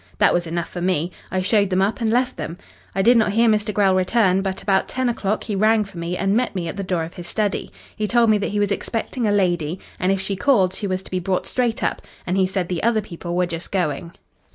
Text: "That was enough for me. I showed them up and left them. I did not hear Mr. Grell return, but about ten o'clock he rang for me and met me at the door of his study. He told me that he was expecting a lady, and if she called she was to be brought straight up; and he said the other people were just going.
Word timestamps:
"That 0.17 0.33
was 0.33 0.47
enough 0.47 0.67
for 0.69 0.81
me. 0.81 1.11
I 1.29 1.43
showed 1.43 1.69
them 1.69 1.83
up 1.83 2.01
and 2.01 2.09
left 2.09 2.35
them. 2.35 2.57
I 2.95 3.03
did 3.03 3.17
not 3.17 3.33
hear 3.33 3.47
Mr. 3.47 3.71
Grell 3.71 3.93
return, 3.93 4.41
but 4.41 4.63
about 4.63 4.87
ten 4.87 5.07
o'clock 5.09 5.43
he 5.43 5.55
rang 5.55 5.83
for 5.83 5.99
me 5.99 6.17
and 6.17 6.35
met 6.35 6.55
me 6.55 6.67
at 6.67 6.75
the 6.75 6.81
door 6.83 7.03
of 7.03 7.13
his 7.13 7.27
study. 7.27 7.69
He 7.95 8.07
told 8.07 8.31
me 8.31 8.39
that 8.39 8.49
he 8.49 8.59
was 8.59 8.71
expecting 8.71 9.27
a 9.27 9.31
lady, 9.31 9.79
and 9.99 10.11
if 10.11 10.19
she 10.19 10.35
called 10.35 10.73
she 10.73 10.87
was 10.87 11.03
to 11.03 11.11
be 11.11 11.19
brought 11.19 11.45
straight 11.45 11.83
up; 11.83 12.01
and 12.25 12.35
he 12.35 12.47
said 12.47 12.67
the 12.67 12.81
other 12.81 13.01
people 13.01 13.35
were 13.35 13.45
just 13.45 13.71
going. 13.71 14.13